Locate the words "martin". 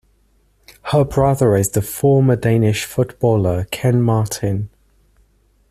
4.01-4.71